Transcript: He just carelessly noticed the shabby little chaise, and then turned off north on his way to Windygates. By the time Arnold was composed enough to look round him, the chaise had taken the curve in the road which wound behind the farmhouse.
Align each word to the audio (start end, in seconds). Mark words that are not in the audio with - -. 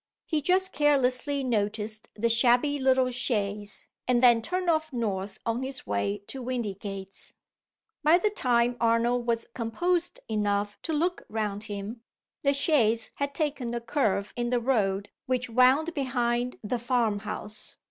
He 0.25 0.41
just 0.41 0.71
carelessly 0.71 1.43
noticed 1.43 2.09
the 2.15 2.27
shabby 2.27 2.79
little 2.79 3.11
chaise, 3.11 3.87
and 4.07 4.23
then 4.23 4.41
turned 4.41 4.67
off 4.67 4.91
north 4.91 5.37
on 5.45 5.61
his 5.61 5.85
way 5.85 6.23
to 6.25 6.41
Windygates. 6.41 7.33
By 8.01 8.17
the 8.17 8.31
time 8.31 8.77
Arnold 8.79 9.27
was 9.27 9.45
composed 9.53 10.19
enough 10.27 10.81
to 10.81 10.91
look 10.93 11.21
round 11.29 11.65
him, 11.65 12.01
the 12.41 12.55
chaise 12.55 13.11
had 13.17 13.35
taken 13.35 13.69
the 13.69 13.79
curve 13.79 14.33
in 14.35 14.49
the 14.49 14.59
road 14.59 15.11
which 15.27 15.51
wound 15.51 15.93
behind 15.93 16.57
the 16.63 16.79
farmhouse. 16.79 17.77